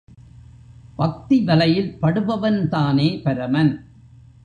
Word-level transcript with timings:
பக்தி 0.95 1.37
வலையில் 1.43 1.97
படுபவன் 2.01 2.67
தானே 2.67 3.21
பரமன். 3.23 3.71